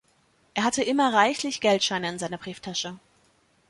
Er 0.55 0.63
hatte 0.63 0.81
immer 0.81 1.13
reichlich 1.13 1.61
Geldscheine 1.61 2.09
in 2.09 2.17
seiner 2.17 2.39
Brieftasche. 2.39 2.97